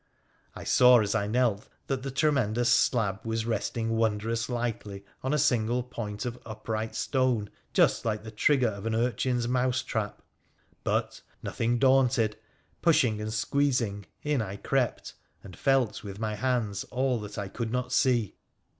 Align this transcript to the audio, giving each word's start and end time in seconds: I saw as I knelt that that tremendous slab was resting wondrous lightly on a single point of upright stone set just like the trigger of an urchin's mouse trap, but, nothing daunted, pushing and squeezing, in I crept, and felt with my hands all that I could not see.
I 0.55 0.63
saw 0.63 0.99
as 0.99 1.13
I 1.13 1.27
knelt 1.27 1.69
that 1.85 2.01
that 2.01 2.15
tremendous 2.15 2.71
slab 2.73 3.23
was 3.23 3.45
resting 3.45 3.91
wondrous 3.91 4.49
lightly 4.49 5.05
on 5.21 5.31
a 5.31 5.37
single 5.37 5.83
point 5.83 6.25
of 6.25 6.39
upright 6.43 6.95
stone 6.95 7.43
set 7.43 7.73
just 7.75 8.03
like 8.03 8.23
the 8.23 8.31
trigger 8.31 8.69
of 8.69 8.87
an 8.87 8.95
urchin's 8.95 9.47
mouse 9.47 9.83
trap, 9.83 10.23
but, 10.83 11.21
nothing 11.43 11.77
daunted, 11.77 12.35
pushing 12.81 13.21
and 13.21 13.31
squeezing, 13.31 14.07
in 14.23 14.41
I 14.41 14.55
crept, 14.55 15.13
and 15.43 15.55
felt 15.55 16.03
with 16.03 16.17
my 16.17 16.33
hands 16.33 16.83
all 16.85 17.19
that 17.19 17.37
I 17.37 17.47
could 17.47 17.71
not 17.71 17.91
see. 17.91 18.33